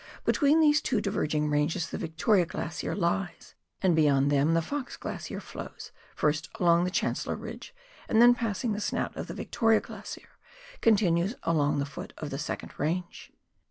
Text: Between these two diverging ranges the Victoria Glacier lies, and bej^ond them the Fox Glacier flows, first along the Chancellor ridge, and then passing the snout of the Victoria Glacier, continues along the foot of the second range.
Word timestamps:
Between 0.25 0.59
these 0.59 0.81
two 0.81 0.99
diverging 0.99 1.47
ranges 1.51 1.87
the 1.87 1.97
Victoria 1.99 2.47
Glacier 2.47 2.95
lies, 2.95 3.53
and 3.83 3.95
bej^ond 3.95 4.31
them 4.31 4.55
the 4.55 4.61
Fox 4.63 4.97
Glacier 4.97 5.39
flows, 5.39 5.91
first 6.15 6.49
along 6.59 6.85
the 6.85 6.89
Chancellor 6.89 7.35
ridge, 7.35 7.75
and 8.09 8.19
then 8.19 8.33
passing 8.33 8.73
the 8.73 8.81
snout 8.81 9.15
of 9.15 9.27
the 9.27 9.35
Victoria 9.35 9.79
Glacier, 9.79 10.39
continues 10.81 11.35
along 11.43 11.77
the 11.77 11.85
foot 11.85 12.13
of 12.17 12.31
the 12.31 12.39
second 12.39 12.79
range. 12.79 13.31